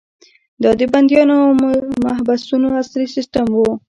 دا 0.63 0.71
د 0.79 0.81
بندیخانو 0.93 1.35
او 1.43 1.51
محبسونو 2.05 2.67
عصري 2.81 3.07
سیستم 3.15 3.47
و. 3.55 3.59